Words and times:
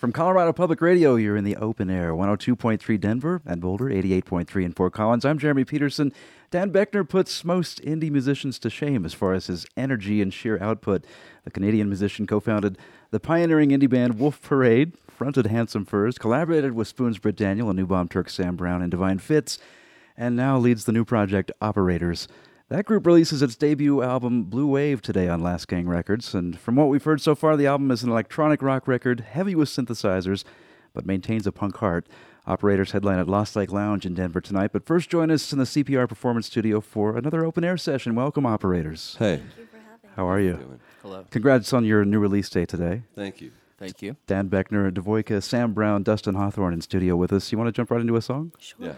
From 0.00 0.12
Colorado 0.12 0.54
Public 0.54 0.80
Radio, 0.80 1.16
you're 1.16 1.36
in 1.36 1.44
the 1.44 1.56
open 1.56 1.90
air, 1.90 2.14
102.3 2.14 2.98
Denver 2.98 3.42
and 3.44 3.60
Boulder, 3.60 3.90
88.3 3.90 4.64
in 4.64 4.72
Fort 4.72 4.94
Collins. 4.94 5.26
I'm 5.26 5.38
Jeremy 5.38 5.62
Peterson. 5.66 6.10
Dan 6.50 6.72
Boeckner 6.72 7.06
puts 7.06 7.44
most 7.44 7.82
indie 7.82 8.10
musicians 8.10 8.58
to 8.60 8.70
shame 8.70 9.04
as 9.04 9.12
far 9.12 9.34
as 9.34 9.48
his 9.48 9.66
energy 9.76 10.22
and 10.22 10.32
sheer 10.32 10.58
output. 10.58 11.04
The 11.44 11.50
Canadian 11.50 11.88
musician 11.88 12.26
co 12.26 12.40
founded 12.40 12.78
the 13.10 13.20
pioneering 13.20 13.68
indie 13.72 13.90
band 13.90 14.18
Wolf 14.18 14.40
Parade, 14.40 14.94
fronted 15.06 15.48
Handsome 15.48 15.84
Furs, 15.84 16.16
collaborated 16.16 16.72
with 16.72 16.88
Spoon's 16.88 17.18
Britt 17.18 17.36
Daniel 17.36 17.68
and 17.68 17.78
New 17.78 17.84
Bomb 17.84 18.08
Turk 18.08 18.30
Sam 18.30 18.56
Brown 18.56 18.80
and 18.80 18.90
Divine 18.90 19.18
Fits, 19.18 19.58
and 20.16 20.34
now 20.34 20.56
leads 20.56 20.86
the 20.86 20.92
new 20.92 21.04
project 21.04 21.52
Operators. 21.60 22.26
That 22.70 22.84
group 22.84 23.04
releases 23.04 23.42
its 23.42 23.56
debut 23.56 24.00
album 24.00 24.44
Blue 24.44 24.66
Wave 24.68 25.02
today 25.02 25.28
on 25.28 25.40
Last 25.42 25.66
Gang 25.66 25.88
Records, 25.88 26.34
and 26.34 26.56
from 26.56 26.76
what 26.76 26.88
we've 26.88 27.02
heard 27.02 27.20
so 27.20 27.34
far, 27.34 27.56
the 27.56 27.66
album 27.66 27.90
is 27.90 28.04
an 28.04 28.10
electronic 28.10 28.62
rock 28.62 28.86
record, 28.86 29.20
heavy 29.20 29.56
with 29.56 29.68
synthesizers, 29.68 30.44
but 30.92 31.04
maintains 31.04 31.48
a 31.48 31.52
punk 31.52 31.78
heart. 31.78 32.06
Operators 32.46 32.92
headline 32.92 33.18
at 33.18 33.28
Lost 33.28 33.56
Lake 33.56 33.72
Lounge 33.72 34.06
in 34.06 34.14
Denver 34.14 34.40
tonight, 34.40 34.70
but 34.72 34.86
first 34.86 35.10
join 35.10 35.32
us 35.32 35.52
in 35.52 35.58
the 35.58 35.64
CPR 35.64 36.08
Performance 36.08 36.46
Studio 36.46 36.80
for 36.80 37.16
another 37.16 37.44
open 37.44 37.64
air 37.64 37.76
session. 37.76 38.14
Welcome, 38.14 38.46
Operators. 38.46 39.16
Hey, 39.18 39.42
How 40.14 40.28
are 40.28 40.38
you? 40.38 40.52
doing? 40.54 40.80
Hello. 41.02 41.26
Congrats 41.30 41.72
on 41.72 41.84
your 41.84 42.04
new 42.04 42.20
release 42.20 42.48
day 42.48 42.66
today. 42.66 43.02
Thank 43.16 43.40
you. 43.40 43.50
Thank 43.78 44.00
you. 44.00 44.14
Dan 44.28 44.48
Boeckner, 44.48 44.92
Devojka, 44.92 45.42
Sam 45.42 45.72
Brown, 45.72 46.04
Dustin 46.04 46.36
Hawthorne 46.36 46.74
in 46.74 46.82
studio 46.82 47.16
with 47.16 47.32
us. 47.32 47.50
You 47.50 47.58
want 47.58 47.66
to 47.66 47.72
jump 47.72 47.90
right 47.90 48.00
into 48.00 48.14
a 48.14 48.22
song? 48.22 48.52
Sure. 48.60 48.86
Yeah. 48.86 48.94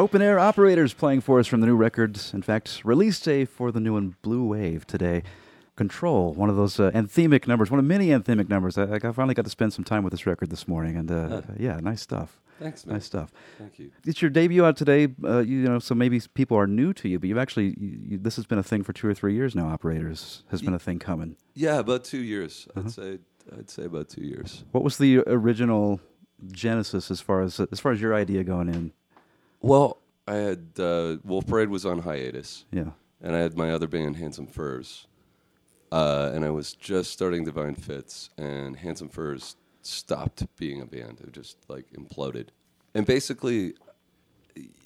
Open 0.00 0.22
air 0.22 0.38
operators 0.38 0.94
playing 0.94 1.20
for 1.20 1.38
us 1.38 1.46
from 1.46 1.60
the 1.60 1.66
new 1.66 1.76
record. 1.76 2.18
In 2.32 2.42
fact, 2.42 2.80
release 2.84 3.20
day 3.20 3.44
for 3.44 3.70
the 3.70 3.80
new 3.80 3.92
one, 3.92 4.16
Blue 4.22 4.44
Wave, 4.44 4.86
today. 4.86 5.22
Control, 5.76 6.34
one 6.34 6.50
of 6.50 6.56
those 6.56 6.78
uh, 6.78 6.90
anthemic 6.90 7.46
numbers, 7.46 7.70
one 7.70 7.78
of 7.78 7.86
many 7.86 8.08
anthemic 8.08 8.50
numbers. 8.50 8.76
I, 8.76 8.96
I 8.96 9.12
finally 9.12 9.32
got 9.34 9.44
to 9.46 9.50
spend 9.50 9.72
some 9.72 9.84
time 9.84 10.02
with 10.02 10.10
this 10.10 10.26
record 10.26 10.50
this 10.50 10.68
morning, 10.68 10.96
and 10.96 11.10
uh, 11.10 11.28
Huh. 11.28 11.42
yeah, 11.58 11.80
nice 11.80 12.02
stuff. 12.02 12.38
Thanks, 12.58 12.84
man. 12.84 12.96
Nice 12.96 13.06
stuff. 13.06 13.32
Thank 13.56 13.78
you. 13.78 13.90
It's 14.04 14.20
your 14.20 14.30
debut 14.30 14.62
out 14.62 14.76
today, 14.76 15.08
uh, 15.24 15.38
you 15.38 15.62
know, 15.62 15.78
so 15.78 15.94
maybe 15.94 16.20
people 16.34 16.58
are 16.58 16.66
new 16.66 16.92
to 16.94 17.08
you, 17.08 17.18
but 17.18 17.30
you've 17.30 17.38
actually, 17.38 17.74
you, 17.80 17.98
you, 18.08 18.18
this 18.18 18.36
has 18.36 18.44
been 18.44 18.58
a 18.58 18.62
thing 18.62 18.82
for 18.82 18.92
two 18.92 19.08
or 19.08 19.14
three 19.14 19.32
years 19.34 19.54
now, 19.54 19.68
Operators 19.68 20.42
has 20.50 20.60
been 20.60 20.74
a 20.74 20.78
thing 20.78 20.98
coming. 20.98 21.36
Yeah, 21.54 21.78
about 21.78 22.04
two 22.04 22.22
years. 22.22 22.68
Uh-huh. 22.76 22.86
I'd 22.86 22.92
say. 22.92 23.18
I'd 23.58 23.70
say 23.70 23.84
about 23.84 24.10
two 24.10 24.22
years. 24.24 24.64
What 24.72 24.84
was 24.84 24.98
the 24.98 25.20
original 25.26 25.98
genesis 26.52 27.10
as 27.10 27.20
far 27.22 27.40
as 27.40 27.58
as 27.58 27.80
far 27.80 27.92
as 27.92 28.00
your 28.00 28.14
idea 28.14 28.44
going 28.44 28.68
in? 28.68 28.92
Well, 29.60 29.98
I 30.26 30.34
had 30.36 30.66
uh, 30.78 31.16
Wolf 31.24 31.46
Parade 31.46 31.68
was 31.68 31.84
on 31.84 32.00
hiatus, 32.00 32.64
Yeah. 32.72 32.90
and 33.20 33.34
I 33.34 33.40
had 33.40 33.56
my 33.56 33.70
other 33.72 33.86
band, 33.86 34.16
Handsome 34.16 34.46
Furs, 34.46 35.06
uh, 35.92 36.30
and 36.34 36.44
I 36.44 36.50
was 36.50 36.72
just 36.74 37.12
starting 37.12 37.44
Divine 37.44 37.74
Fits, 37.74 38.30
and 38.38 38.76
Handsome 38.76 39.08
Furs 39.08 39.56
stopped 39.82 40.44
being 40.56 40.80
a 40.80 40.86
band. 40.86 41.20
It 41.20 41.32
just 41.32 41.56
like 41.68 41.86
imploded, 41.92 42.48
and 42.94 43.06
basically, 43.06 43.74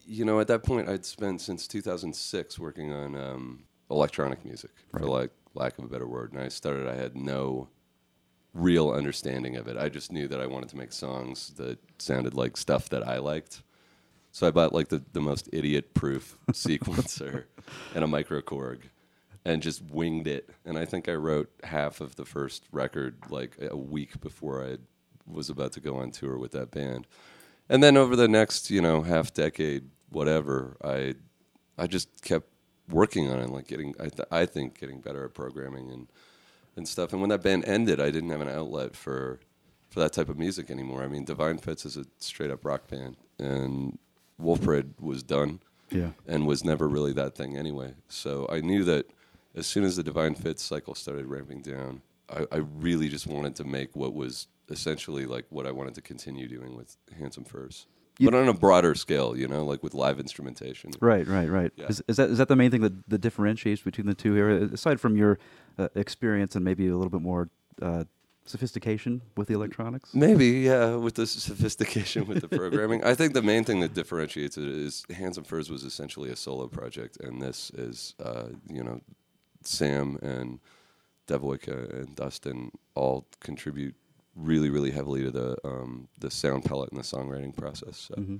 you 0.06 0.24
know, 0.24 0.40
at 0.40 0.48
that 0.48 0.62
point, 0.62 0.88
I'd 0.88 1.04
spent 1.04 1.40
since 1.40 1.66
2006 1.68 2.58
working 2.58 2.92
on 2.92 3.14
um, 3.14 3.64
electronic 3.90 4.44
music, 4.44 4.70
for 4.90 5.00
like 5.00 5.30
lack 5.54 5.78
of 5.78 5.84
a 5.84 5.88
better 5.88 6.06
word. 6.06 6.32
And 6.32 6.42
I 6.42 6.48
started, 6.48 6.88
I 6.88 6.96
had 6.96 7.14
no 7.16 7.68
real 8.54 8.90
understanding 8.90 9.56
of 9.56 9.68
it. 9.68 9.76
I 9.76 9.88
just 9.88 10.10
knew 10.12 10.26
that 10.28 10.40
I 10.40 10.46
wanted 10.46 10.68
to 10.70 10.76
make 10.76 10.92
songs 10.92 11.50
that 11.56 11.78
sounded 11.98 12.34
like 12.34 12.56
stuff 12.56 12.88
that 12.90 13.06
I 13.06 13.18
liked. 13.18 13.62
So 14.34 14.48
I 14.48 14.50
bought 14.50 14.74
like 14.74 14.88
the, 14.88 15.00
the 15.12 15.20
most 15.20 15.48
idiot 15.52 15.94
proof 15.94 16.36
sequencer 16.50 17.44
and 17.94 18.02
a 18.02 18.08
microKORG 18.08 18.80
and 19.44 19.62
just 19.62 19.80
winged 19.92 20.26
it. 20.26 20.50
And 20.64 20.76
I 20.76 20.86
think 20.86 21.08
I 21.08 21.14
wrote 21.14 21.52
half 21.62 22.00
of 22.00 22.16
the 22.16 22.24
first 22.24 22.64
record 22.72 23.14
like 23.30 23.56
a 23.60 23.76
week 23.76 24.20
before 24.20 24.66
I 24.66 24.78
was 25.24 25.50
about 25.50 25.70
to 25.74 25.80
go 25.80 25.98
on 25.98 26.10
tour 26.10 26.36
with 26.36 26.50
that 26.50 26.72
band. 26.72 27.06
And 27.68 27.80
then 27.80 27.96
over 27.96 28.16
the 28.16 28.26
next, 28.26 28.72
you 28.72 28.82
know, 28.82 29.02
half 29.02 29.32
decade, 29.32 29.84
whatever, 30.10 30.76
I 30.82 31.14
I 31.78 31.86
just 31.86 32.22
kept 32.22 32.48
working 32.90 33.30
on 33.30 33.38
it, 33.38 33.50
like 33.50 33.68
getting 33.68 33.94
I, 34.00 34.08
th- 34.08 34.28
I 34.32 34.46
think 34.46 34.80
getting 34.80 35.00
better 35.00 35.24
at 35.24 35.34
programming 35.34 35.92
and 35.92 36.08
and 36.74 36.88
stuff. 36.88 37.12
And 37.12 37.20
when 37.20 37.30
that 37.30 37.44
band 37.44 37.66
ended, 37.66 38.00
I 38.00 38.10
didn't 38.10 38.30
have 38.30 38.40
an 38.40 38.48
outlet 38.48 38.96
for 38.96 39.38
for 39.90 40.00
that 40.00 40.12
type 40.12 40.28
of 40.28 40.40
music 40.40 40.72
anymore. 40.72 41.04
I 41.04 41.08
mean, 41.08 41.24
Divine 41.24 41.58
Fits 41.58 41.86
is 41.86 41.96
a 41.96 42.04
straight 42.18 42.50
up 42.50 42.64
rock 42.64 42.88
band, 42.88 43.16
and 43.38 43.96
Wolf 44.38 44.62
Parade 44.62 44.94
was 45.00 45.22
done 45.22 45.60
Yeah. 45.90 46.10
and 46.26 46.46
was 46.46 46.64
never 46.64 46.88
really 46.88 47.12
that 47.14 47.34
thing 47.34 47.56
anyway. 47.56 47.94
So 48.08 48.46
I 48.50 48.60
knew 48.60 48.84
that 48.84 49.06
as 49.54 49.66
soon 49.66 49.84
as 49.84 49.96
the 49.96 50.02
Divine 50.02 50.34
Fits 50.34 50.62
cycle 50.62 50.94
started 50.94 51.26
ramping 51.26 51.62
down, 51.62 52.02
I, 52.28 52.46
I 52.50 52.56
really 52.56 53.08
just 53.08 53.26
wanted 53.26 53.54
to 53.56 53.64
make 53.64 53.94
what 53.94 54.14
was 54.14 54.48
essentially 54.70 55.26
like 55.26 55.44
what 55.50 55.66
I 55.66 55.70
wanted 55.70 55.94
to 55.96 56.00
continue 56.00 56.48
doing 56.48 56.74
with 56.76 56.96
Handsome 57.18 57.44
Furs. 57.44 57.86
You- 58.18 58.30
but 58.30 58.36
on 58.38 58.48
a 58.48 58.54
broader 58.54 58.94
scale, 58.94 59.36
you 59.36 59.48
know, 59.48 59.64
like 59.64 59.82
with 59.82 59.92
live 59.92 60.20
instrumentation. 60.20 60.92
Right, 61.00 61.26
right, 61.26 61.48
right. 61.50 61.72
Yeah. 61.76 61.86
Is, 61.88 62.02
is 62.06 62.16
that 62.16 62.30
is 62.30 62.38
that 62.38 62.46
the 62.48 62.54
main 62.56 62.70
thing 62.70 62.80
that, 62.82 63.08
that 63.10 63.18
differentiates 63.18 63.82
between 63.82 64.06
the 64.06 64.14
two 64.14 64.32
here? 64.34 64.50
Aside 64.50 65.00
from 65.00 65.16
your 65.16 65.38
uh, 65.78 65.88
experience 65.96 66.54
and 66.54 66.64
maybe 66.64 66.86
a 66.88 66.96
little 66.96 67.10
bit 67.10 67.22
more 67.22 67.48
uh, 67.82 68.04
sophistication 68.46 69.22
with 69.36 69.48
the 69.48 69.54
electronics. 69.54 70.14
Maybe, 70.14 70.60
yeah, 70.60 70.96
with 70.96 71.14
the 71.14 71.26
sophistication 71.26 72.26
with 72.26 72.40
the 72.40 72.48
programming. 72.48 73.02
I 73.04 73.14
think 73.14 73.32
the 73.34 73.42
main 73.42 73.64
thing 73.64 73.80
that 73.80 73.94
differentiates 73.94 74.58
it 74.58 74.68
is 74.68 75.04
Handsome 75.10 75.44
Furs 75.44 75.70
was 75.70 75.82
essentially 75.82 76.30
a 76.30 76.36
solo 76.36 76.68
project, 76.68 77.18
and 77.20 77.40
this 77.40 77.70
is, 77.70 78.14
uh, 78.22 78.48
you 78.68 78.82
know, 78.82 79.00
Sam 79.62 80.18
and 80.22 80.60
Devojka 81.26 82.02
and 82.02 82.14
Dustin 82.14 82.70
all 82.94 83.26
contribute 83.40 83.94
really, 84.36 84.68
really 84.68 84.90
heavily 84.90 85.22
to 85.22 85.30
the 85.30 85.56
um, 85.64 86.08
the 86.18 86.30
sound 86.30 86.64
palette 86.64 86.90
and 86.90 86.98
the 86.98 87.04
songwriting 87.04 87.56
process. 87.56 87.96
So. 87.96 88.14
hmm 88.14 88.36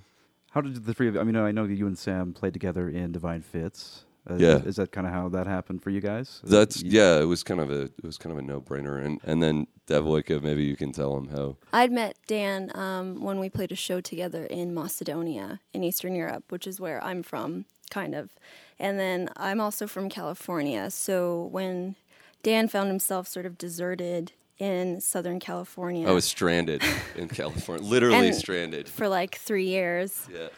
How 0.51 0.61
did 0.61 0.85
the 0.85 0.95
three 0.95 1.09
of 1.09 1.15
you? 1.15 1.21
I 1.21 1.25
mean, 1.25 1.37
I 1.37 1.51
know 1.51 1.67
that 1.67 1.75
you 1.75 1.87
and 1.87 1.97
Sam 1.97 2.33
played 2.33 2.53
together 2.53 2.89
in 2.89 3.13
Divine 3.13 3.43
Fits. 3.43 4.04
Uh, 4.29 4.37
Yeah. 4.37 4.59
Is 4.65 4.77
that 4.77 4.91
kind 4.93 5.07
of 5.07 5.13
how 5.13 5.29
that 5.31 5.47
happened 5.47 5.83
for 5.83 5.91
you 5.91 6.01
guys? 6.01 6.41
That's 6.45 6.83
you- 6.83 6.91
yeah. 6.93 7.21
It 7.21 7.25
was 7.27 7.43
kind 7.43 7.61
of 7.61 7.71
a 7.71 7.83
it 7.83 8.05
was 8.05 8.17
kind 8.19 8.33
of 8.33 8.39
a 8.39 8.43
no 8.43 8.61
brainer, 8.61 9.05
and 9.05 9.21
and 9.25 9.43
then 9.43 9.67
Devojka, 9.87 10.43
maybe 10.43 10.65
you 10.65 10.77
can 10.77 10.93
tell 10.93 11.17
him 11.17 11.29
how. 11.29 11.57
I'd 11.73 11.93
met 11.93 12.17
Dan 12.27 12.71
um, 12.75 13.21
when 13.23 13.39
we 13.39 13.51
played 13.51 13.71
a 13.73 13.77
show 13.77 14.01
together 14.01 14.45
in 14.47 14.73
Macedonia 14.73 15.61
in 15.75 15.85
Eastern 15.85 16.15
Europe, 16.15 16.45
which 16.51 16.67
is 16.67 16.81
where 16.81 17.03
I'm 17.05 17.23
from, 17.23 17.67
kind 17.91 18.15
of. 18.15 18.31
And 18.79 18.99
then 18.99 19.29
I'm 19.37 19.61
also 19.61 19.87
from 19.87 20.09
California. 20.09 20.91
So 20.91 21.45
when 21.53 21.97
Dan 22.43 22.67
found 22.69 22.89
himself 22.89 23.29
sort 23.29 23.45
of 23.47 23.59
deserted 23.59 24.33
in 24.59 25.01
Southern 25.01 25.41
California 25.41 26.09
I 26.09 26.13
was 26.13 26.25
stranded 26.25 26.81
in 27.17 27.29
California, 27.29 27.85
literally 27.85 28.33
stranded. 28.45 28.89
for 28.89 29.09
like 29.09 29.35
three 29.37 29.67
years, 29.67 30.29
Yeah. 30.33 30.49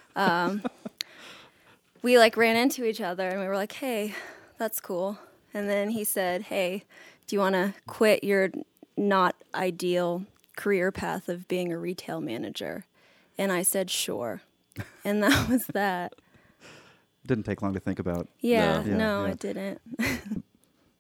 We 2.07 2.21
like 2.21 2.37
ran 2.37 2.55
into 2.55 2.85
each 2.85 3.01
other 3.01 3.27
and 3.27 3.41
we 3.41 3.49
were 3.49 3.57
like, 3.57 3.73
hey, 3.73 4.15
that's 4.59 4.79
cool. 4.79 5.19
And 5.53 5.69
then 5.69 5.91
he 5.91 6.05
said, 6.05 6.43
hey, 6.43 6.85
do 7.27 7.35
you 7.35 7.41
want 7.41 7.57
to 7.57 7.75
quit 7.89 8.23
your 8.23 8.51
not 8.97 9.35
ideal 9.57 10.25
career 10.57 10.93
path 10.93 11.29
of 11.29 11.49
being 11.49 11.73
a 11.73 11.77
retail 11.77 12.21
manager? 12.21 12.85
And 13.37 13.51
I 13.51 13.63
said, 13.63 13.91
sure. 13.91 14.43
And 15.05 15.21
that 15.25 15.49
was 15.49 15.67
that. 15.75 16.13
Didn't 17.27 17.43
take 17.43 17.61
long 17.61 17.75
to 17.75 17.81
think 17.81 17.99
about. 17.99 18.29
Yeah, 18.39 18.85
Yeah, 18.85 18.97
no, 18.97 19.25
yeah. 19.25 19.31
I 19.33 19.35
didn't. 19.35 19.81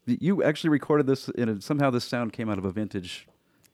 You 0.09 0.45
actually 0.45 0.71
recorded 0.71 1.09
this 1.09 1.29
in 1.31 1.49
a, 1.49 1.61
somehow. 1.61 1.91
This 1.91 2.05
sound 2.05 2.33
came 2.33 2.49
out 2.49 2.59
of 2.59 2.65
a 2.65 2.71
vintage 2.71 3.27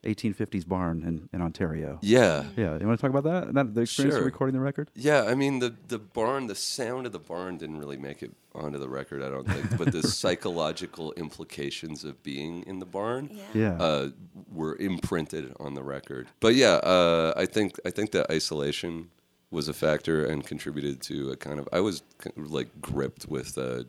1850s 0.04 0.66
barn 0.66 1.02
in, 1.04 1.28
in 1.32 1.40
Ontario. 1.42 1.98
Yeah. 2.02 2.44
Yeah, 2.56 2.76
you 2.78 2.86
want 2.86 2.98
to 2.98 3.02
talk 3.06 3.10
about 3.16 3.24
that? 3.24 3.54
That 3.54 3.74
the 3.74 3.82
experience 3.82 4.16
of 4.16 4.24
recording 4.24 4.54
the 4.54 4.60
record. 4.60 4.90
Yeah, 4.94 5.24
I 5.24 5.34
mean 5.34 5.60
the 5.60 5.74
the 5.88 5.98
barn, 5.98 6.46
the 6.48 6.54
sound 6.54 7.06
of 7.06 7.12
the 7.12 7.18
barn 7.20 7.56
didn't 7.58 7.78
really 7.78 7.96
make 7.96 8.22
it 8.22 8.32
onto 8.54 8.78
the 8.78 8.88
record, 8.88 9.22
I 9.22 9.30
don't 9.30 9.48
think. 9.48 9.78
but 9.78 9.92
the 9.92 10.02
psychological 10.20 11.12
implications 11.12 12.04
of 12.04 12.22
being 12.22 12.62
in 12.64 12.78
the 12.80 12.86
barn 12.86 13.30
Yeah. 13.54 13.76
uh, 13.80 14.10
were 14.52 14.76
imprinted 14.76 15.54
on 15.60 15.74
the 15.74 15.82
record. 15.82 16.26
But 16.40 16.54
yeah, 16.56 16.74
uh, 16.82 17.32
I 17.36 17.46
think 17.46 17.78
I 17.86 17.90
think 17.90 18.10
that 18.12 18.30
isolation 18.30 19.10
was 19.50 19.68
a 19.68 19.74
factor 19.74 20.24
and 20.24 20.44
contributed 20.46 21.00
to 21.02 21.30
a 21.30 21.36
kind 21.36 21.58
of 21.60 21.68
I 21.72 21.80
was 21.80 22.02
kind 22.18 22.36
of 22.38 22.50
like 22.50 22.68
gripped 22.80 23.26
with 23.28 23.56
uh, 23.58 23.84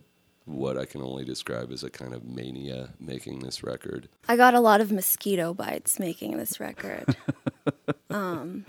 what 0.45 0.77
I 0.77 0.85
can 0.85 1.01
only 1.01 1.23
describe 1.23 1.71
as 1.71 1.83
a 1.83 1.89
kind 1.89 2.13
of 2.13 2.25
mania 2.25 2.89
making 2.99 3.39
this 3.39 3.63
record. 3.63 4.09
I 4.27 4.35
got 4.35 4.53
a 4.53 4.59
lot 4.59 4.81
of 4.81 4.91
mosquito 4.91 5.53
bites 5.53 5.99
making 5.99 6.37
this 6.37 6.59
record. 6.59 7.15
um, 8.09 8.65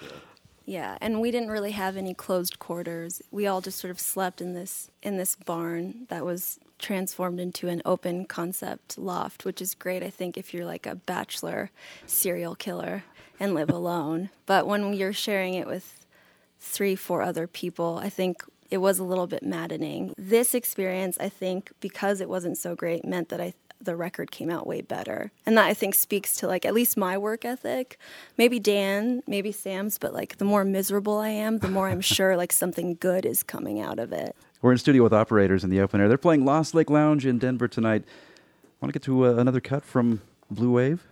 yeah, 0.66 0.96
and 1.00 1.20
we 1.20 1.30
didn't 1.30 1.50
really 1.50 1.72
have 1.72 1.96
any 1.96 2.14
closed 2.14 2.58
quarters. 2.58 3.20
We 3.30 3.46
all 3.46 3.60
just 3.60 3.78
sort 3.78 3.90
of 3.90 4.00
slept 4.00 4.40
in 4.40 4.54
this 4.54 4.90
in 5.02 5.16
this 5.16 5.36
barn 5.36 6.06
that 6.08 6.24
was 6.24 6.58
transformed 6.78 7.40
into 7.40 7.68
an 7.68 7.82
open 7.84 8.24
concept 8.24 8.96
loft, 8.96 9.44
which 9.44 9.60
is 9.60 9.74
great. 9.74 10.02
I 10.02 10.10
think 10.10 10.36
if 10.36 10.54
you're 10.54 10.64
like 10.64 10.86
a 10.86 10.94
bachelor 10.94 11.70
serial 12.06 12.54
killer 12.54 13.04
and 13.38 13.54
live 13.54 13.70
alone, 13.80 14.30
but 14.46 14.66
when 14.66 14.92
you're 14.94 15.12
sharing 15.12 15.54
it 15.54 15.66
with 15.66 16.06
three, 16.60 16.96
four 16.96 17.20
other 17.20 17.46
people, 17.46 18.00
I 18.02 18.08
think 18.08 18.42
it 18.74 18.80
was 18.80 18.98
a 18.98 19.04
little 19.04 19.28
bit 19.28 19.44
maddening. 19.44 20.12
This 20.18 20.52
experience, 20.52 21.16
I 21.20 21.28
think, 21.28 21.70
because 21.78 22.20
it 22.20 22.28
wasn't 22.28 22.58
so 22.58 22.74
great, 22.74 23.04
meant 23.04 23.28
that 23.28 23.40
I 23.40 23.54
the 23.80 23.94
record 23.94 24.32
came 24.32 24.50
out 24.50 24.66
way 24.66 24.80
better, 24.80 25.30
and 25.46 25.56
that 25.56 25.66
I 25.66 25.74
think 25.74 25.94
speaks 25.94 26.34
to 26.36 26.48
like 26.48 26.64
at 26.64 26.74
least 26.74 26.96
my 26.96 27.16
work 27.16 27.44
ethic. 27.44 27.98
Maybe 28.36 28.58
Dan, 28.58 29.22
maybe 29.28 29.52
Sam's, 29.52 29.96
but 29.96 30.12
like 30.12 30.38
the 30.38 30.44
more 30.44 30.64
miserable 30.64 31.18
I 31.18 31.28
am, 31.28 31.58
the 31.58 31.68
more 31.68 31.88
I'm 31.88 32.00
sure 32.16 32.36
like 32.36 32.52
something 32.52 32.96
good 32.98 33.24
is 33.24 33.44
coming 33.44 33.80
out 33.80 34.00
of 34.00 34.12
it. 34.12 34.34
We're 34.60 34.72
in 34.72 34.78
studio 34.78 35.04
with 35.04 35.12
operators 35.12 35.62
in 35.62 35.70
the 35.70 35.80
open 35.80 36.00
air. 36.00 36.08
They're 36.08 36.18
playing 36.18 36.44
Lost 36.44 36.74
Lake 36.74 36.90
Lounge 36.90 37.26
in 37.26 37.38
Denver 37.38 37.68
tonight. 37.68 38.02
Want 38.80 38.92
to 38.92 38.98
get 38.98 39.04
to 39.04 39.26
uh, 39.26 39.34
another 39.34 39.60
cut 39.60 39.84
from 39.84 40.20
Blue 40.50 40.72
Wave? 40.72 41.06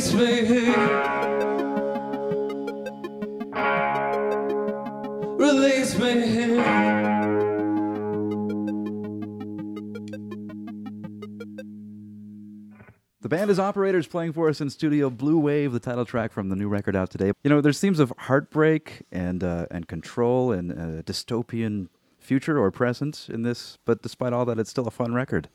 kiss 0.00 0.14
me. 0.14 0.40
Release 5.36 5.98
me. 5.98 6.56
The 13.20 13.28
band 13.28 13.50
is 13.50 13.58
Operators 13.58 14.06
playing 14.06 14.32
for 14.32 14.48
us 14.48 14.62
in 14.62 14.70
studio 14.70 15.10
Blue 15.10 15.38
Wave, 15.38 15.72
the 15.72 15.78
title 15.78 16.06
track 16.06 16.32
from 16.32 16.48
the 16.48 16.56
new 16.56 16.68
record 16.68 16.96
out 16.96 17.10
today. 17.10 17.32
You 17.44 17.50
know, 17.50 17.60
there's 17.60 17.78
themes 17.78 18.00
of 18.00 18.10
heartbreak 18.16 19.02
and 19.12 19.44
uh, 19.44 19.66
and 19.70 19.86
control 19.86 20.50
and 20.50 20.72
uh, 20.72 21.02
dystopian 21.02 21.88
future 22.18 22.58
or 22.58 22.70
present 22.70 23.28
in 23.28 23.42
this, 23.42 23.76
but 23.84 24.00
despite 24.00 24.32
all 24.32 24.46
that, 24.46 24.58
it's 24.58 24.70
still 24.70 24.88
a 24.88 24.90
fun 24.90 25.12
record. 25.12 25.50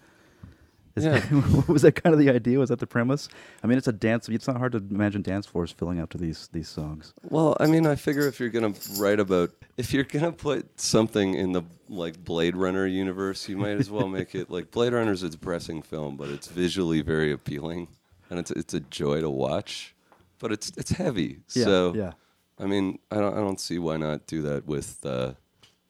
Is 0.95 1.03
Yeah. 1.03 1.21
was 1.67 1.81
that 1.81 2.01
kind 2.01 2.13
of 2.13 2.19
the 2.19 2.29
idea? 2.29 2.57
Was 2.57 2.69
that 2.69 2.79
the 2.79 2.87
premise? 2.87 3.27
I 3.61 3.67
mean, 3.67 3.77
it's 3.77 3.87
a 3.87 3.91
dance. 3.91 4.29
It's 4.29 4.47
not 4.47 4.57
hard 4.57 4.71
to 4.71 4.77
imagine 4.77 5.21
dance 5.21 5.45
floors 5.45 5.71
filling 5.71 5.99
up 5.99 6.09
to 6.11 6.17
these 6.17 6.49
these 6.53 6.69
songs. 6.69 7.13
Well, 7.23 7.57
I 7.59 7.67
mean, 7.67 7.85
I 7.85 7.95
figure 7.95 8.27
if 8.27 8.39
you're 8.39 8.49
gonna 8.49 8.73
write 8.97 9.19
about, 9.19 9.51
if 9.77 9.93
you're 9.93 10.05
gonna 10.05 10.31
put 10.31 10.79
something 10.79 11.33
in 11.33 11.51
the 11.51 11.63
like 11.89 12.23
Blade 12.23 12.55
Runner 12.55 12.87
universe, 12.87 13.49
you 13.49 13.57
might 13.57 13.77
as 13.77 13.91
well 13.91 14.07
make 14.07 14.35
it 14.35 14.49
like 14.49 14.71
Blade 14.71 14.93
Runner's 14.93 15.21
a 15.21 15.29
depressing 15.29 15.81
film, 15.81 16.15
but 16.15 16.29
it's 16.29 16.47
visually 16.47 17.01
very 17.01 17.31
appealing, 17.31 17.89
and 18.29 18.39
it's 18.39 18.51
it's 18.51 18.73
a 18.73 18.79
joy 18.79 19.19
to 19.19 19.29
watch, 19.29 19.93
but 20.39 20.53
it's 20.53 20.71
it's 20.77 20.91
heavy. 20.91 21.39
Yeah, 21.53 21.63
so 21.65 21.93
yeah. 21.93 22.11
I 22.57 22.67
mean, 22.67 22.99
I 23.11 23.17
don't 23.17 23.33
I 23.33 23.41
don't 23.41 23.59
see 23.59 23.79
why 23.79 23.97
not 23.97 24.27
do 24.27 24.41
that 24.43 24.65
with 24.65 25.05
uh, 25.05 25.33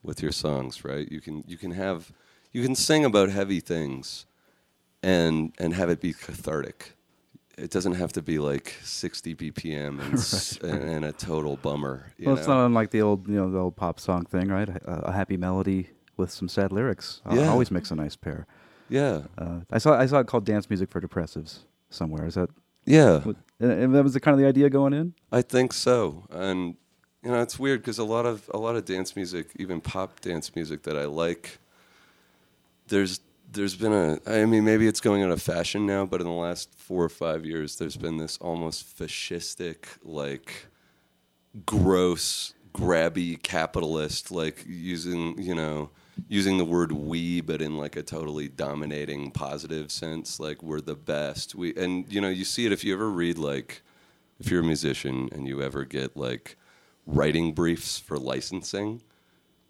with 0.01 0.23
your 0.23 0.31
songs, 0.31 0.83
right? 0.83 1.09
You 1.11 1.21
can 1.21 1.43
you 1.45 1.57
can 1.57 1.71
have 1.71 2.11
you 2.51 2.63
can 2.63 2.73
sing 2.73 3.05
about 3.05 3.29
heavy 3.29 3.59
things, 3.59 4.25
and 5.05 5.53
and 5.59 5.73
have 5.73 5.89
it 5.93 5.99
be 6.01 6.13
cathartic. 6.13 6.93
It 7.57 7.71
doesn't 7.71 7.93
have 7.95 8.11
to 8.13 8.21
be 8.21 8.37
like 8.37 8.67
60 8.83 9.33
BPM 9.35 10.01
and, 10.01 10.13
s 10.15 10.57
and, 10.69 10.81
and 10.93 11.05
a 11.05 11.13
total 11.13 11.55
bummer. 11.57 12.11
You 12.17 12.25
Well, 12.27 12.35
it's 12.37 12.47
know? 12.47 12.55
not 12.55 12.65
unlike 12.65 12.89
the 12.91 13.01
old 13.01 13.27
you 13.27 13.35
know 13.39 13.49
the 13.51 13.59
old 13.59 13.75
pop 13.75 13.99
song 13.99 14.25
thing, 14.25 14.47
right? 14.49 14.69
A, 14.69 14.95
a 15.09 15.11
happy 15.11 15.37
melody 15.37 15.89
with 16.17 16.31
some 16.31 16.49
sad 16.49 16.71
lyrics 16.71 17.21
uh, 17.25 17.35
Yeah. 17.35 17.49
always 17.51 17.71
makes 17.71 17.91
a 17.91 17.95
nice 17.95 18.15
pair. 18.17 18.45
yeah, 18.89 19.17
Uh, 19.37 19.59
I 19.71 19.79
saw 19.79 19.91
I 20.03 20.07
saw 20.07 20.19
it 20.19 20.27
called 20.27 20.45
"Dance 20.45 20.69
Music 20.69 20.89
for 20.89 20.99
Depressives" 21.01 21.59
somewhere. 21.89 22.25
Is 22.27 22.35
that 22.35 22.49
yeah. 22.85 23.19
what- 23.27 23.37
and, 23.59 23.71
and 23.71 23.95
that 23.95 24.03
was 24.03 24.13
the 24.13 24.19
kind 24.19 24.33
of 24.35 24.39
the 24.43 24.47
idea 24.53 24.69
going 24.69 24.93
in? 24.93 25.13
I 25.31 25.41
think 25.41 25.71
so, 25.73 26.25
and 26.29 26.75
you 27.23 27.31
know 27.31 27.41
it's 27.41 27.57
weird 27.57 27.79
because 27.81 27.99
a 27.99 28.03
lot 28.15 28.25
of 28.25 28.49
a 28.53 28.57
lot 28.65 28.75
of 28.75 28.83
dance 28.85 29.15
music, 29.15 29.45
even 29.63 29.79
pop 29.81 30.19
dance 30.19 30.47
music 30.57 30.79
that 30.83 30.97
I 30.97 31.05
like, 31.25 31.59
there's 32.87 33.19
there's 33.55 33.75
been 33.75 33.93
a 33.93 34.19
I 34.27 34.45
mean 34.45 34.63
maybe 34.63 34.87
it's 34.87 35.01
going 35.01 35.23
out 35.23 35.31
of 35.31 35.41
fashion 35.41 35.85
now, 35.85 36.05
but 36.05 36.21
in 36.21 36.27
the 36.27 36.33
last 36.33 36.73
four 36.77 37.03
or 37.03 37.09
five 37.09 37.45
years, 37.45 37.77
there's 37.77 37.97
been 37.97 38.17
this 38.17 38.37
almost 38.37 38.97
fascistic 38.97 39.85
like 40.03 40.67
gross 41.65 42.53
grabby 42.73 43.41
capitalist 43.41 44.29
like 44.31 44.65
using 44.67 45.41
you 45.41 45.55
know 45.55 45.89
using 46.27 46.57
the 46.57 46.65
word 46.65 46.91
we 46.91 47.39
but 47.39 47.61
in 47.61 47.77
like 47.77 47.95
a 47.95 48.03
totally 48.03 48.49
dominating 48.49 49.31
positive 49.31 49.89
sense 49.89 50.39
like 50.39 50.61
we're 50.61 50.81
the 50.81 50.95
best. 50.95 51.55
We 51.55 51.73
and 51.75 52.11
you 52.11 52.21
know 52.21 52.29
you 52.29 52.45
see 52.45 52.65
it 52.65 52.71
if 52.71 52.83
you 52.83 52.93
ever 52.93 53.09
read 53.09 53.37
like 53.37 53.81
if 54.39 54.51
you're 54.51 54.61
a 54.61 54.65
musician 54.65 55.29
and 55.31 55.47
you 55.47 55.61
ever 55.61 55.85
get 55.85 56.15
like 56.17 56.57
writing 57.07 57.53
briefs 57.53 57.99
for 57.99 58.17
licensing 58.17 59.01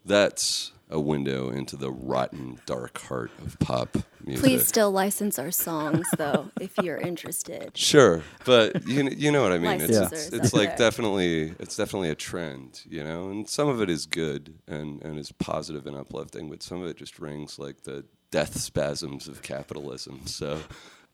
that's 0.04 0.72
a 0.88 1.00
window 1.00 1.50
into 1.50 1.76
the 1.76 1.90
rotten 1.90 2.60
dark 2.64 3.00
heart 3.02 3.30
of 3.44 3.58
pop 3.58 3.96
music 4.24 4.42
Please 4.42 4.66
still 4.66 4.90
license 4.90 5.38
our 5.38 5.50
songs, 5.50 6.06
though, 6.16 6.50
if 6.60 6.76
you're 6.78 6.98
interested. 6.98 7.72
Sure, 7.76 8.22
but 8.44 8.86
you 8.86 9.08
you 9.10 9.30
know 9.30 9.42
what 9.42 9.52
I 9.52 9.58
mean. 9.58 9.80
It's 9.80 9.96
it's, 9.96 10.28
it's 10.32 10.52
like 10.52 10.70
there. 10.76 10.90
definitely 10.90 11.54
it's 11.58 11.76
definitely 11.76 12.10
a 12.10 12.14
trend, 12.14 12.82
you 12.88 13.02
know, 13.02 13.30
and 13.30 13.48
some 13.48 13.68
of 13.68 13.80
it 13.80 13.90
is 13.90 14.06
good 14.06 14.54
and 14.66 15.02
and 15.02 15.18
is 15.18 15.32
positive 15.32 15.86
and 15.86 15.96
uplifting, 15.96 16.48
but 16.50 16.62
some 16.62 16.82
of 16.82 16.88
it 16.88 16.96
just 16.96 17.18
rings 17.18 17.58
like 17.58 17.82
the 17.82 18.04
death 18.30 18.58
spasms 18.58 19.28
of 19.28 19.42
capitalism. 19.42 20.26
So 20.26 20.60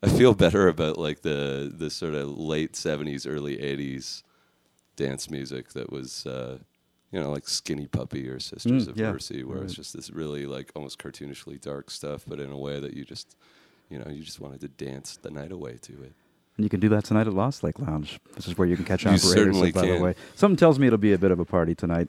I 0.03 0.09
feel 0.09 0.35
better 0.35 0.69
about 0.69 0.99
like 0.99 1.23
the 1.23 1.73
the 1.75 1.91
sort 1.91 2.15
of 2.15 2.39
late 2.39 2.73
'70s, 2.73 3.27
early 3.29 3.59
'80s 3.59 4.23
dance 4.97 5.31
music 5.31 5.73
that 5.73 5.91
was. 5.91 6.27
Uh, 6.27 6.59
you 7.13 7.21
know, 7.21 7.31
like 7.31 7.47
Skinny 7.49 7.87
Puppy 7.87 8.29
or 8.29 8.41
Sisters 8.41 8.87
Mm, 8.87 8.91
of 8.91 8.97
yeah, 8.99 9.13
Mercy, 9.13 9.45
where 9.45 9.63
it's 9.63 9.75
just 9.75 9.95
this 9.95 10.11
really 10.11 10.47
like 10.47 10.73
almost 10.75 10.99
cartoonishly 10.99 11.61
dark 11.61 11.91
stuff, 11.91 12.25
but 12.27 12.41
in 12.41 12.51
a 12.51 12.57
way 12.59 12.81
that 12.81 12.95
you 12.95 13.05
just, 13.05 13.37
you 13.91 13.99
know, 13.99 14.09
you 14.11 14.23
just 14.23 14.41
wanted 14.41 14.61
to 14.63 14.69
dance 14.69 15.19
the 15.23 15.31
night 15.31 15.53
away 15.53 15.79
to 15.83 15.93
it. 16.03 16.13
And 16.57 16.65
you 16.65 16.69
can 16.69 16.81
do 16.81 16.89
that 16.91 17.05
tonight 17.05 17.27
at 17.27 17.33
Lost 17.33 17.63
Lake 17.63 17.79
Lounge. 17.79 18.19
This 18.35 18.47
is 18.49 18.59
where 18.59 18.67
you 18.69 18.77
can 18.77 18.85
catch 18.85 19.05
You 19.05 19.11
operators. 19.13 19.73
by 19.73 19.87
the 19.87 19.99
way, 19.99 20.15
something 20.35 20.57
tells 20.57 20.79
me 20.79 20.87
it'll 20.87 20.99
be 20.99 21.13
a 21.13 21.19
bit 21.19 21.31
of 21.31 21.39
a 21.41 21.45
party 21.47 21.75
tonight. 21.75 22.09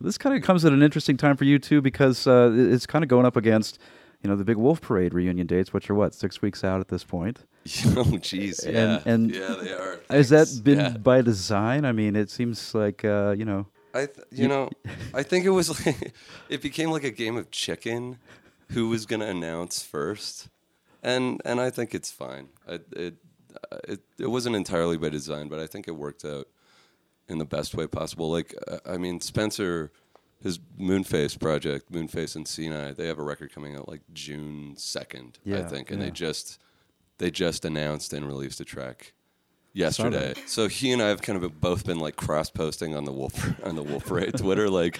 This 0.00 0.18
kind 0.18 0.36
of 0.36 0.42
comes 0.42 0.64
at 0.64 0.72
an 0.72 0.82
interesting 0.82 1.16
time 1.16 1.36
for 1.36 1.44
you 1.44 1.58
too, 1.58 1.80
because 1.80 2.26
uh, 2.26 2.50
it's 2.54 2.86
kind 2.86 3.02
of 3.02 3.08
going 3.08 3.24
up 3.26 3.36
against, 3.36 3.78
you 4.22 4.28
know, 4.28 4.36
the 4.36 4.44
big 4.44 4.56
Wolf 4.58 4.80
Parade 4.82 5.14
reunion 5.14 5.46
dates, 5.46 5.72
which 5.72 5.88
are 5.90 5.94
what 5.94 6.14
six 6.14 6.42
weeks 6.42 6.62
out 6.64 6.80
at 6.80 6.88
this 6.88 7.02
point. 7.04 7.38
oh, 7.66 8.18
jeez, 8.20 8.64
And- 8.64 8.74
yeah, 8.74 9.02
and 9.04 9.30
yeah, 9.34 9.56
they 9.60 9.72
are. 9.72 10.00
Has 10.10 10.28
that 10.30 10.48
been 10.62 10.78
Yeah. 10.78 10.88
by 10.90 11.22
design? 11.22 11.84
I 11.84 11.92
mean, 11.92 12.14
it 12.16 12.30
seems 12.30 12.74
like 12.74 13.04
uh, 13.04 13.34
you 13.36 13.44
know. 13.46 13.66
I, 13.94 14.06
th- 14.06 14.26
you 14.30 14.48
know, 14.48 14.70
I 15.14 15.22
think 15.22 15.44
it 15.44 15.50
was 15.50 15.86
like 15.86 16.12
it 16.48 16.62
became 16.62 16.90
like 16.90 17.04
a 17.04 17.10
game 17.10 17.36
of 17.36 17.50
chicken, 17.50 18.18
who 18.70 18.88
was 18.88 19.06
going 19.06 19.20
to 19.20 19.26
announce 19.26 19.82
first, 19.82 20.48
and 21.02 21.40
and 21.44 21.60
I 21.60 21.70
think 21.70 21.94
it's 21.94 22.10
fine. 22.10 22.48
I, 22.68 22.80
it 22.92 23.14
uh, 23.72 23.78
it 23.84 24.00
it 24.18 24.30
wasn't 24.30 24.56
entirely 24.56 24.96
by 24.96 25.08
design, 25.08 25.48
but 25.48 25.58
I 25.58 25.66
think 25.66 25.88
it 25.88 25.92
worked 25.92 26.24
out 26.24 26.48
in 27.28 27.38
the 27.38 27.44
best 27.44 27.74
way 27.74 27.86
possible. 27.86 28.30
Like 28.30 28.54
uh, 28.66 28.78
I 28.86 28.98
mean, 28.98 29.20
Spencer. 29.20 29.92
His 30.40 30.60
Moonface 30.78 31.36
project, 31.36 31.90
Moonface 31.90 32.36
and 32.36 32.46
Siinai, 32.46 32.94
they 32.94 33.08
have 33.08 33.18
a 33.18 33.24
record 33.24 33.52
coming 33.52 33.74
out 33.74 33.88
like 33.88 34.02
June 34.12 34.74
second, 34.76 35.40
I 35.52 35.62
think, 35.62 35.90
and 35.90 35.98
yeah. 35.98 36.06
they 36.06 36.10
just 36.12 36.60
they 37.18 37.32
just 37.32 37.64
announced 37.64 38.12
and 38.12 38.24
released 38.24 38.60
a 38.60 38.64
track 38.64 39.14
yesterday. 39.78 40.34
So 40.46 40.68
he 40.68 40.92
and 40.92 41.00
I 41.00 41.08
have 41.08 41.22
kind 41.22 41.42
of 41.42 41.60
both 41.60 41.86
been 41.86 42.00
like 42.00 42.16
cross 42.16 42.50
posting 42.50 42.94
on 42.94 43.04
the 43.04 43.12
Wolf 43.12 43.34
on 43.64 43.76
the 43.76 43.82
Wolf 43.82 44.06
Parade 44.06 44.36
Twitter, 44.36 44.68
like, 44.68 44.98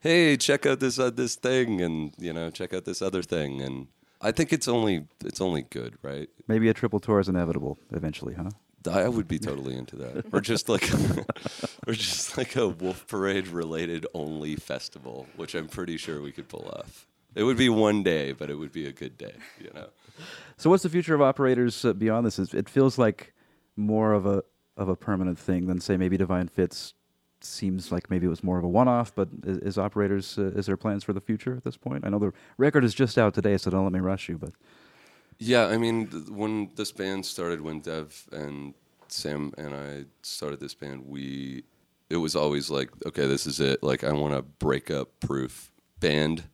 "Hey, 0.00 0.36
check 0.36 0.66
out 0.66 0.80
this 0.80 0.98
uh, 0.98 1.10
this 1.10 1.36
thing," 1.36 1.80
and 1.80 2.12
you 2.18 2.32
know, 2.32 2.50
check 2.50 2.74
out 2.74 2.84
this 2.84 3.00
other 3.00 3.22
thing, 3.22 3.62
and 3.62 3.86
I 4.20 4.32
think 4.32 4.52
it's 4.52 4.68
only 4.68 5.06
it's 5.24 5.40
only 5.40 5.62
good, 5.62 5.96
right? 6.02 6.28
Maybe 6.48 6.68
a 6.68 6.74
triple 6.74 7.00
tour 7.00 7.20
is 7.20 7.28
inevitable 7.28 7.78
eventually, 7.92 8.34
huh? 8.34 8.50
I 8.88 9.08
would 9.08 9.26
be 9.26 9.40
totally 9.40 9.76
into 9.76 9.96
that, 9.96 10.26
or 10.32 10.40
just 10.40 10.68
like, 10.68 10.88
or 11.86 11.92
just 11.92 12.38
like 12.38 12.54
a 12.56 12.68
Wolf 12.68 13.06
Parade 13.08 13.48
related 13.48 14.06
only 14.14 14.54
festival, 14.56 15.26
which 15.36 15.54
I'm 15.54 15.66
pretty 15.66 15.96
sure 15.96 16.20
we 16.20 16.30
could 16.30 16.48
pull 16.48 16.68
off. 16.68 17.06
It 17.34 17.42
would 17.42 17.56
be 17.56 17.68
one 17.68 18.02
day, 18.02 18.32
but 18.32 18.48
it 18.48 18.54
would 18.54 18.72
be 18.72 18.86
a 18.86 18.92
good 18.92 19.18
day, 19.18 19.34
you 19.60 19.70
know. 19.74 19.88
So, 20.56 20.70
what's 20.70 20.84
the 20.84 20.88
future 20.88 21.14
of 21.14 21.20
operators 21.20 21.84
uh, 21.84 21.92
beyond 21.92 22.26
this? 22.26 22.38
It 22.38 22.68
feels 22.68 22.96
like 22.96 23.34
more 23.76 24.12
of 24.12 24.26
a 24.26 24.42
of 24.76 24.88
a 24.88 24.96
permanent 24.96 25.38
thing 25.38 25.66
than 25.66 25.80
say 25.80 25.96
maybe 25.96 26.16
Divine 26.16 26.48
Fits. 26.48 26.94
Seems 27.40 27.92
like 27.92 28.10
maybe 28.10 28.26
it 28.26 28.30
was 28.30 28.42
more 28.42 28.58
of 28.58 28.64
a 28.64 28.68
one-off, 28.68 29.14
but 29.14 29.28
is, 29.44 29.58
is 29.58 29.78
operators 29.78 30.38
uh, 30.38 30.52
is 30.56 30.66
there 30.66 30.76
plans 30.76 31.04
for 31.04 31.12
the 31.12 31.20
future 31.20 31.54
at 31.56 31.64
this 31.64 31.76
point? 31.76 32.04
I 32.04 32.08
know 32.08 32.18
the 32.18 32.32
record 32.56 32.82
is 32.84 32.94
just 32.94 33.18
out 33.18 33.34
today, 33.34 33.56
so 33.58 33.70
don't 33.70 33.84
let 33.84 33.92
me 33.92 34.00
rush 34.00 34.28
you. 34.28 34.38
But 34.38 34.52
Yeah, 35.38 35.66
I 35.66 35.76
mean, 35.76 36.06
th- 36.08 36.28
when 36.28 36.70
this 36.76 36.92
band 36.92 37.26
started, 37.26 37.60
when 37.60 37.80
Dev 37.80 38.26
and 38.32 38.74
Sam 39.08 39.52
and 39.58 39.74
I 39.74 40.04
started 40.22 40.60
this 40.60 40.74
band, 40.74 41.06
we 41.06 41.64
it 42.08 42.16
was 42.16 42.34
always 42.34 42.70
like, 42.70 42.90
okay, 43.04 43.26
this 43.26 43.46
is 43.46 43.60
it. 43.60 43.82
Like, 43.82 44.02
I 44.04 44.12
want 44.12 44.34
a 44.34 44.42
breakup 44.42 45.08
proof 45.20 45.70
band. 46.00 46.44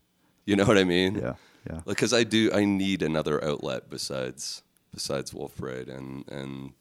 You 0.47 0.57
know 0.57 0.65
what 0.65 0.79
I 0.79 0.85
mean? 0.85 1.15
yeah, 1.15 1.35
yeah, 1.71 1.81
Like, 1.85 1.97
cause 1.97 2.13
I 2.13 2.25
do, 2.25 2.51
I 2.53 2.65
need 2.65 3.03
another 3.03 3.43
outlet 3.45 3.89
besides 3.89 4.63
besides 4.93 5.33
Wolf 5.33 5.57
Parade, 5.57 5.89
and 5.89 6.29
and 6.29 6.73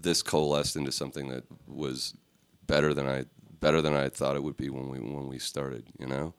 this 0.00 0.22
coalesced 0.22 0.76
into 0.76 0.92
something 0.92 1.28
that 1.28 1.44
was 1.66 2.14
better 2.66 2.94
than 2.94 3.08
I 3.08 3.24
better 3.60 3.82
than 3.82 3.94
I 3.94 4.08
thought 4.08 4.36
it 4.36 4.42
would 4.42 4.56
be 4.56 4.70
when 4.70 4.88
we 4.88 4.98
when 4.98 5.28
we 5.28 5.38
started. 5.38 5.84
You 5.98 6.06
know, 6.06 6.34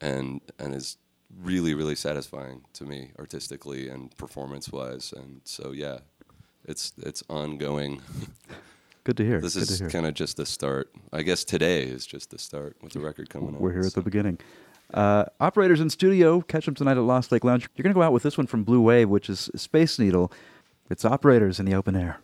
and 0.00 0.40
and 0.58 0.74
is 0.74 0.96
really 1.42 1.74
really 1.74 1.94
satisfying 1.94 2.62
to 2.74 2.84
me 2.84 3.12
artistically 3.18 3.88
and 3.88 4.16
performance 4.16 4.70
wise, 4.70 5.12
and 5.16 5.40
so 5.44 5.72
yeah, 5.72 5.98
it's 6.64 6.92
it's 6.98 7.22
ongoing. 7.28 8.02
good 9.04 9.16
to 9.18 9.24
hear. 9.24 9.40
this 9.40 9.54
good 9.54 9.70
is 9.70 9.92
kind 9.92 10.06
of 10.06 10.14
just 10.14 10.36
the 10.36 10.46
start. 10.46 10.90
I 11.12 11.22
guess 11.22 11.44
today 11.44 11.84
is 11.84 12.06
just 12.06 12.30
the 12.30 12.38
start 12.38 12.76
with 12.82 12.92
the 12.92 13.00
record 13.00 13.30
coming 13.30 13.54
out. 13.54 13.60
We're 13.60 13.72
here 13.72 13.80
at 13.80 13.92
so. 13.92 14.00
the 14.00 14.04
beginning. 14.04 14.38
Uh, 14.94 15.24
operators 15.40 15.80
in 15.80 15.90
studio, 15.90 16.40
catch 16.42 16.64
them 16.66 16.74
tonight 16.74 16.96
at 16.96 17.02
Lost 17.02 17.32
Lake 17.32 17.42
Lounge. 17.42 17.68
You're 17.74 17.82
going 17.82 17.92
to 17.92 17.98
go 17.98 18.02
out 18.02 18.12
with 18.12 18.22
this 18.22 18.38
one 18.38 18.46
from 18.46 18.62
Blue 18.62 18.80
Wave, 18.80 19.08
which 19.08 19.28
is 19.28 19.50
Space 19.56 19.98
Needle. 19.98 20.30
It's 20.88 21.04
operators 21.04 21.58
in 21.58 21.66
the 21.66 21.74
open 21.74 21.96
air. 21.96 22.20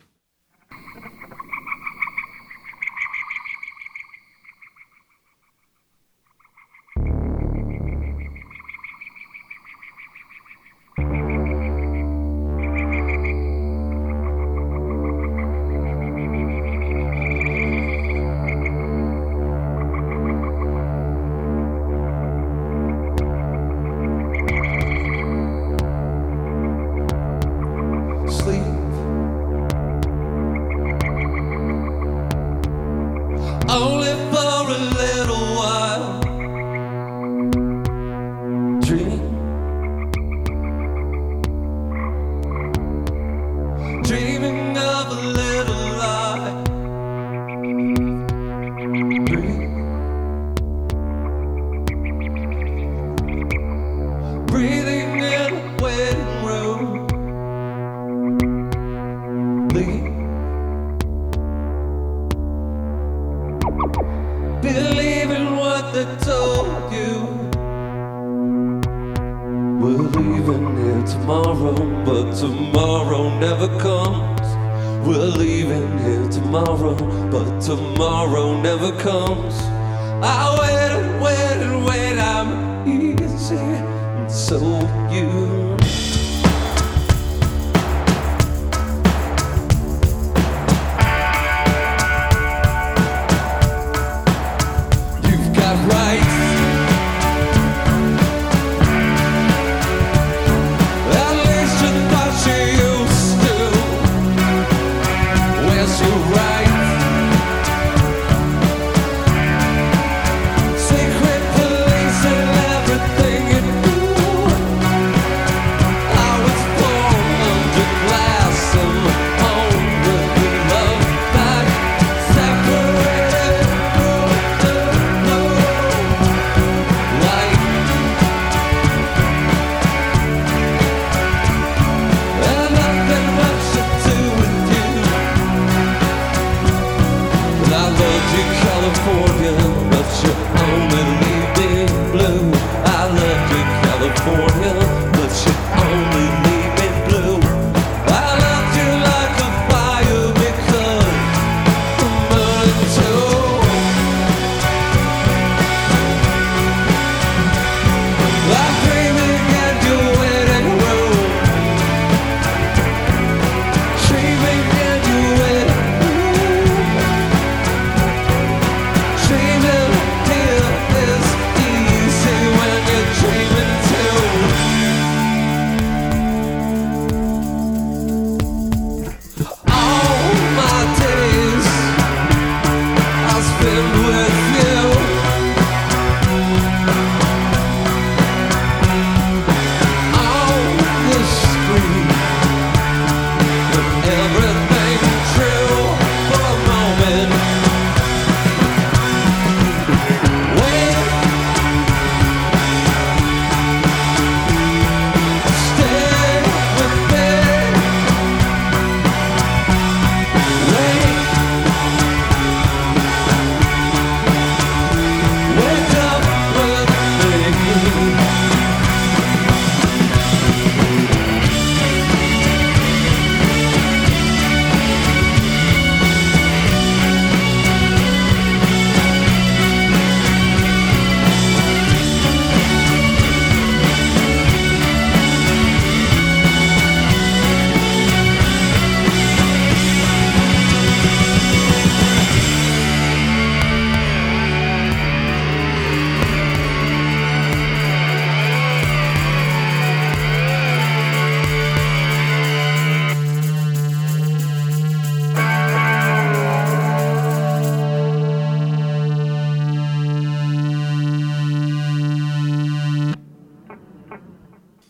California, 144.23 144.73
but 144.73 145.02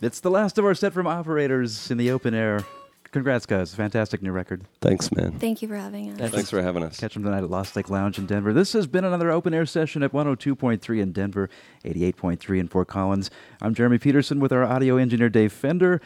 It's 0.04 0.20
the 0.20 0.30
last 0.30 0.58
of 0.58 0.66
our 0.66 0.74
set 0.74 0.92
from 0.92 1.06
Operators 1.06 1.90
in 1.90 1.96
the 1.96 2.10
open 2.10 2.34
air. 2.34 2.62
Congrats, 3.10 3.46
guys. 3.46 3.74
Fantastic 3.74 4.20
new 4.20 4.32
record. 4.32 4.64
Thanks, 4.82 5.10
man. 5.10 5.38
Thank 5.38 5.62
you 5.62 5.68
for 5.68 5.76
having 5.76 6.20
us. 6.20 6.30
Thanks 6.30 6.50
for 6.50 6.60
having 6.60 6.82
us. 6.82 7.00
Catch 7.00 7.14
them 7.14 7.22
tonight 7.22 7.42
at 7.42 7.48
Lost 7.48 7.74
Lake 7.74 7.88
Lounge 7.88 8.18
in 8.18 8.26
Denver. 8.26 8.52
This 8.52 8.74
has 8.74 8.86
been 8.86 9.06
another 9.06 9.30
open 9.30 9.54
air 9.54 9.64
session 9.64 10.02
at 10.02 10.12
102.3 10.12 11.00
in 11.00 11.12
Denver, 11.12 11.48
88.3 11.86 12.58
in 12.58 12.68
Fort 12.68 12.86
Collins. 12.86 13.30
I'm 13.62 13.74
Jeremy 13.74 13.96
Peterson 13.96 14.40
with 14.40 14.52
our 14.52 14.64
audio 14.64 14.98
engineer 14.98 15.30
Dave 15.30 15.54
Fender. 15.54 16.02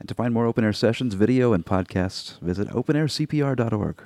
And 0.00 0.08
to 0.08 0.14
find 0.14 0.34
more 0.34 0.46
open 0.46 0.64
air 0.64 0.72
sessions, 0.72 1.14
video, 1.14 1.52
and 1.52 1.64
podcasts, 1.64 2.40
visit 2.40 2.66
openaircpr.org. 2.70 4.02